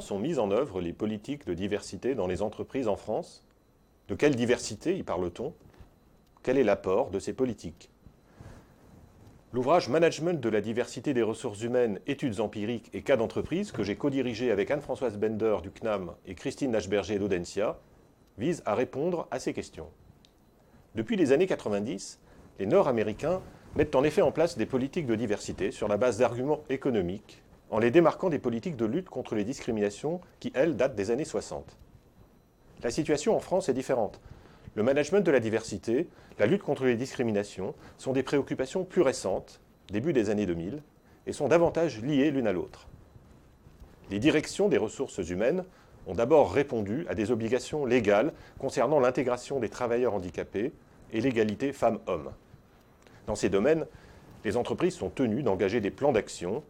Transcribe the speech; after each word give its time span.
sont 0.00 0.18
mises 0.18 0.40
en 0.40 0.50
œuvre 0.50 0.80
les 0.80 0.92
politiques 0.92 1.46
de 1.46 1.54
diversité 1.54 2.16
dans 2.16 2.26
les 2.26 2.42
entreprises 2.42 2.88
en 2.88 2.96
France? 2.96 3.44
De 4.08 4.16
quelle 4.16 4.34
diversité 4.34 4.96
y 4.96 5.04
parle-t-on? 5.04 5.54
Quel 6.42 6.58
est 6.58 6.64
l'apport 6.64 7.10
de 7.10 7.20
ces 7.20 7.32
politiques? 7.32 7.88
L'ouvrage 9.52 9.88
Management 9.88 10.40
de 10.40 10.48
la 10.48 10.60
diversité 10.60 11.14
des 11.14 11.22
ressources 11.22 11.62
humaines, 11.62 12.00
études 12.08 12.40
empiriques 12.40 12.90
et 12.92 13.02
cas 13.02 13.16
d'entreprise, 13.16 13.70
que 13.70 13.84
j'ai 13.84 13.94
co-dirigé 13.94 14.50
avec 14.50 14.72
Anne-Françoise 14.72 15.18
Bender 15.18 15.58
du 15.62 15.70
CNAM 15.70 16.14
et 16.26 16.34
Christine 16.34 16.72
Nashberger 16.72 17.20
d'Audencia, 17.20 17.78
vise 18.38 18.62
à 18.66 18.74
répondre 18.74 19.28
à 19.30 19.38
ces 19.38 19.52
questions. 19.52 19.88
Depuis 20.96 21.14
les 21.14 21.30
années 21.30 21.46
90, 21.46 22.18
les 22.58 22.66
Nord-Américains 22.66 23.40
mettent 23.76 23.94
en 23.94 24.02
effet 24.02 24.22
en 24.22 24.32
place 24.32 24.58
des 24.58 24.66
politiques 24.66 25.06
de 25.06 25.14
diversité 25.14 25.70
sur 25.70 25.86
la 25.86 25.96
base 25.96 26.18
d'arguments 26.18 26.64
économiques, 26.68 27.42
en 27.70 27.78
les 27.78 27.90
démarquant 27.90 28.28
des 28.28 28.38
politiques 28.38 28.76
de 28.76 28.84
lutte 28.84 29.08
contre 29.08 29.34
les 29.34 29.44
discriminations 29.44 30.20
qui, 30.40 30.52
elles, 30.54 30.76
datent 30.76 30.96
des 30.96 31.10
années 31.10 31.24
60. 31.24 31.76
La 32.82 32.90
situation 32.90 33.36
en 33.36 33.40
France 33.40 33.68
est 33.68 33.74
différente. 33.74 34.20
Le 34.74 34.82
management 34.82 35.20
de 35.20 35.30
la 35.30 35.40
diversité, 35.40 36.08
la 36.38 36.46
lutte 36.46 36.62
contre 36.62 36.84
les 36.84 36.96
discriminations 36.96 37.74
sont 37.98 38.12
des 38.12 38.22
préoccupations 38.22 38.84
plus 38.84 39.02
récentes, 39.02 39.60
début 39.90 40.12
des 40.12 40.30
années 40.30 40.46
2000, 40.46 40.82
et 41.26 41.32
sont 41.32 41.48
davantage 41.48 42.00
liées 42.02 42.30
l'une 42.30 42.46
à 42.46 42.52
l'autre. 42.52 42.88
Les 44.10 44.18
directions 44.18 44.68
des 44.68 44.78
ressources 44.78 45.18
humaines 45.18 45.64
ont 46.06 46.14
d'abord 46.14 46.52
répondu 46.52 47.06
à 47.08 47.14
des 47.14 47.30
obligations 47.30 47.84
légales 47.84 48.32
concernant 48.58 48.98
l'intégration 48.98 49.60
des 49.60 49.68
travailleurs 49.68 50.14
handicapés 50.14 50.72
et 51.12 51.20
l'égalité 51.20 51.72
femmes-hommes. 51.72 52.32
Dans 53.26 53.34
ces 53.36 53.48
domaines, 53.48 53.86
les 54.44 54.56
entreprises 54.56 54.94
sont 54.94 55.10
tenues 55.10 55.42
d'engager 55.42 55.80
des 55.80 55.90
plans 55.90 56.12
d'action 56.12 56.64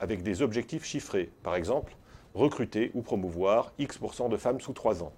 avec 0.00 0.22
des 0.22 0.42
objectifs 0.42 0.84
chiffrés, 0.84 1.30
par 1.42 1.56
exemple 1.56 1.96
recruter 2.34 2.90
ou 2.94 3.02
promouvoir 3.02 3.72
X% 3.78 4.28
de 4.28 4.36
femmes 4.36 4.60
sous 4.60 4.72
3 4.72 5.02
ans. 5.02 5.12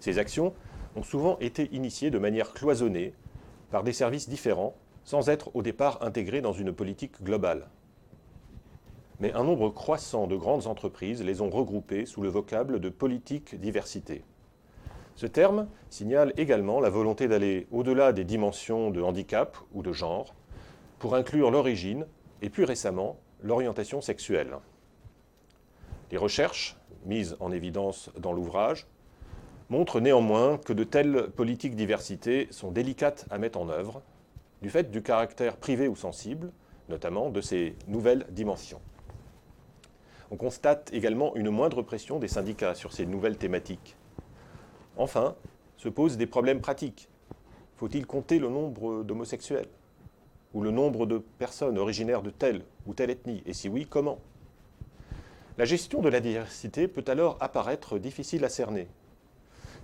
Ces 0.00 0.18
actions 0.18 0.52
ont 0.96 1.02
souvent 1.02 1.38
été 1.38 1.74
initiés 1.74 2.10
de 2.10 2.18
manière 2.18 2.52
cloisonnée 2.52 3.14
par 3.70 3.82
des 3.82 3.92
services 3.92 4.28
différents 4.28 4.74
sans 5.04 5.28
être 5.28 5.50
au 5.54 5.62
départ 5.62 6.02
intégrés 6.02 6.40
dans 6.40 6.52
une 6.52 6.72
politique 6.72 7.22
globale. 7.22 7.68
Mais 9.20 9.32
un 9.32 9.44
nombre 9.44 9.70
croissant 9.70 10.26
de 10.26 10.36
grandes 10.36 10.66
entreprises 10.66 11.22
les 11.22 11.40
ont 11.40 11.50
regroupés 11.50 12.06
sous 12.06 12.22
le 12.22 12.28
vocable 12.28 12.80
de 12.80 12.88
politique 12.88 13.58
diversité. 13.58 14.24
Ce 15.14 15.26
terme 15.26 15.68
signale 15.90 16.32
également 16.36 16.80
la 16.80 16.90
volonté 16.90 17.28
d'aller 17.28 17.66
au-delà 17.70 18.12
des 18.12 18.24
dimensions 18.24 18.90
de 18.90 19.00
handicap 19.00 19.56
ou 19.72 19.82
de 19.82 19.92
genre 19.92 20.34
pour 20.98 21.14
inclure 21.14 21.50
l'origine 21.50 22.06
et 22.42 22.50
plus 22.50 22.64
récemment 22.64 23.18
l'orientation 23.44 24.00
sexuelle. 24.00 24.56
Les 26.10 26.16
recherches 26.18 26.76
mises 27.04 27.36
en 27.38 27.52
évidence 27.52 28.10
dans 28.18 28.32
l'ouvrage 28.32 28.86
montre 29.68 30.00
néanmoins 30.00 30.58
que 30.58 30.72
de 30.72 30.82
telles 30.82 31.30
politiques 31.30 31.76
diversité 31.76 32.48
sont 32.50 32.72
délicates 32.72 33.26
à 33.30 33.38
mettre 33.38 33.58
en 33.58 33.68
œuvre, 33.68 34.02
du 34.62 34.70
fait 34.70 34.90
du 34.90 35.02
caractère 35.02 35.56
privé 35.56 35.88
ou 35.88 35.94
sensible, 35.94 36.50
notamment 36.88 37.30
de 37.30 37.40
ces 37.40 37.76
nouvelles 37.86 38.26
dimensions. 38.30 38.80
On 40.30 40.36
constate 40.36 40.90
également 40.92 41.36
une 41.36 41.50
moindre 41.50 41.82
pression 41.82 42.18
des 42.18 42.28
syndicats 42.28 42.74
sur 42.74 42.92
ces 42.92 43.04
nouvelles 43.04 43.36
thématiques. 43.36 43.96
Enfin, 44.96 45.36
se 45.76 45.88
posent 45.90 46.16
des 46.16 46.26
problèmes 46.26 46.60
pratiques. 46.60 47.08
Faut-il 47.76 48.06
compter 48.06 48.38
le 48.38 48.48
nombre 48.48 49.02
d'homosexuels? 49.02 49.68
Ou 50.54 50.62
le 50.62 50.70
nombre 50.70 51.06
de 51.06 51.18
personnes 51.18 51.78
originaires 51.78 52.22
de 52.22 52.30
telle 52.30 52.62
ou 52.86 52.94
telle 52.94 53.10
ethnie 53.10 53.42
Et 53.44 53.52
si 53.52 53.68
oui, 53.68 53.86
comment? 53.88 54.20
La 55.58 55.64
gestion 55.64 56.00
de 56.00 56.08
la 56.08 56.20
diversité 56.20 56.88
peut 56.88 57.04
alors 57.06 57.36
apparaître 57.40 57.98
difficile 57.98 58.44
à 58.44 58.48
cerner, 58.48 58.88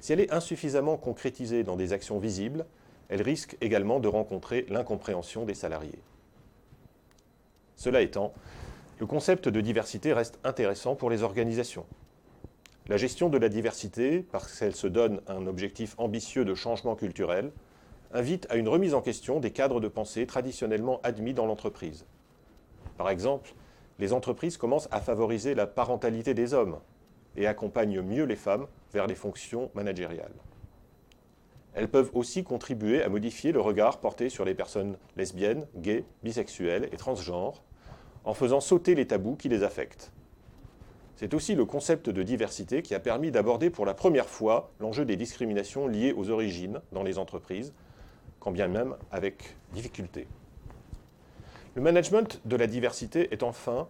si 0.00 0.14
elle 0.14 0.20
est 0.20 0.32
insuffisamment 0.32 0.96
concrétisée 0.96 1.62
dans 1.62 1.76
des 1.76 1.92
actions 1.92 2.18
visibles, 2.18 2.64
elle 3.10 3.20
risque 3.20 3.56
également 3.60 4.00
de 4.00 4.08
rencontrer 4.08 4.64
l'incompréhension 4.70 5.44
des 5.44 5.54
salariés. 5.54 5.98
Cela 7.76 8.00
étant, 8.00 8.32
le 8.98 9.06
concept 9.06 9.48
de 9.48 9.60
diversité 9.60 10.12
reste 10.12 10.38
intéressant 10.42 10.94
pour 10.94 11.10
les 11.10 11.22
organisations. 11.22 11.84
La 12.88 12.96
gestion 12.96 13.28
de 13.28 13.38
la 13.38 13.50
diversité, 13.50 14.20
parce 14.32 14.58
qu'elle 14.58 14.74
se 14.74 14.86
donne 14.86 15.20
un 15.26 15.46
objectif 15.46 15.94
ambitieux 15.98 16.46
de 16.46 16.54
changement 16.54 16.96
culturel, 16.96 17.52
invite 18.12 18.46
à 18.50 18.56
une 18.56 18.68
remise 18.68 18.94
en 18.94 19.02
question 19.02 19.40
des 19.40 19.50
cadres 19.50 19.80
de 19.80 19.88
pensée 19.88 20.26
traditionnellement 20.26 21.00
admis 21.02 21.34
dans 21.34 21.46
l'entreprise. 21.46 22.06
Par 22.96 23.08
exemple, 23.08 23.54
les 23.98 24.12
entreprises 24.12 24.56
commencent 24.56 24.88
à 24.90 25.00
favoriser 25.00 25.54
la 25.54 25.66
parentalité 25.66 26.34
des 26.34 26.54
hommes 26.54 26.78
et 27.36 27.46
accompagnent 27.46 28.00
mieux 28.00 28.24
les 28.24 28.36
femmes 28.36 28.66
vers 28.92 29.06
les 29.06 29.14
fonctions 29.14 29.70
managériales. 29.74 30.34
Elles 31.74 31.88
peuvent 31.88 32.10
aussi 32.14 32.42
contribuer 32.42 33.02
à 33.02 33.08
modifier 33.08 33.52
le 33.52 33.60
regard 33.60 34.00
porté 34.00 34.28
sur 34.28 34.44
les 34.44 34.54
personnes 34.54 34.96
lesbiennes, 35.16 35.66
gays, 35.76 36.04
bisexuelles 36.24 36.88
et 36.92 36.96
transgenres, 36.96 37.62
en 38.24 38.34
faisant 38.34 38.60
sauter 38.60 38.94
les 38.94 39.06
tabous 39.06 39.36
qui 39.36 39.48
les 39.48 39.62
affectent. 39.62 40.12
C'est 41.14 41.34
aussi 41.34 41.54
le 41.54 41.64
concept 41.64 42.10
de 42.10 42.22
diversité 42.22 42.82
qui 42.82 42.94
a 42.94 43.00
permis 43.00 43.30
d'aborder 43.30 43.70
pour 43.70 43.86
la 43.86 43.94
première 43.94 44.28
fois 44.28 44.72
l'enjeu 44.80 45.04
des 45.04 45.16
discriminations 45.16 45.86
liées 45.86 46.12
aux 46.12 46.30
origines 46.30 46.80
dans 46.92 47.02
les 47.02 47.18
entreprises, 47.18 47.72
quand 48.40 48.50
bien 48.50 48.68
même 48.68 48.96
avec 49.12 49.56
difficulté. 49.72 50.26
Le 51.76 51.82
management 51.82 52.40
de 52.44 52.56
la 52.56 52.66
diversité 52.66 53.32
est 53.32 53.42
enfin 53.42 53.86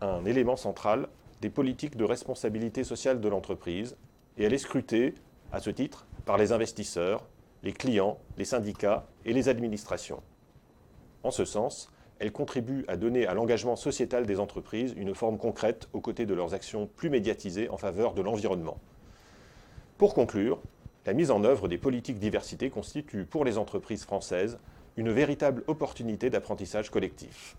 un 0.00 0.24
élément 0.24 0.56
central 0.56 1.08
des 1.40 1.50
politiques 1.50 1.96
de 1.96 2.04
responsabilité 2.04 2.82
sociale 2.82 3.20
de 3.20 3.28
l'entreprise 3.28 3.96
et 4.36 4.44
elle 4.44 4.52
est 4.52 4.58
scrutée, 4.58 5.14
à 5.52 5.60
ce 5.60 5.70
titre, 5.70 6.06
par 6.24 6.38
les 6.38 6.52
investisseurs, 6.52 7.24
les 7.62 7.72
clients, 7.72 8.18
les 8.36 8.44
syndicats 8.44 9.06
et 9.24 9.32
les 9.32 9.48
administrations. 9.48 10.22
En 11.22 11.30
ce 11.30 11.44
sens, 11.44 11.90
elle 12.18 12.32
contribue 12.32 12.84
à 12.88 12.96
donner 12.96 13.26
à 13.26 13.34
l'engagement 13.34 13.76
sociétal 13.76 14.26
des 14.26 14.40
entreprises 14.40 14.94
une 14.96 15.14
forme 15.14 15.38
concrète 15.38 15.88
aux 15.92 16.00
côtés 16.00 16.26
de 16.26 16.34
leurs 16.34 16.54
actions 16.54 16.88
plus 16.96 17.10
médiatisées 17.10 17.68
en 17.68 17.76
faveur 17.76 18.14
de 18.14 18.22
l'environnement. 18.22 18.78
Pour 19.98 20.14
conclure, 20.14 20.60
la 21.06 21.12
mise 21.12 21.30
en 21.30 21.44
œuvre 21.44 21.68
des 21.68 21.78
politiques 21.78 22.18
diversité 22.18 22.70
constitue 22.70 23.24
pour 23.24 23.44
les 23.44 23.58
entreprises 23.58 24.04
françaises 24.04 24.58
une 24.96 25.10
véritable 25.10 25.62
opportunité 25.66 26.30
d'apprentissage 26.30 26.90
collectif. 26.90 27.56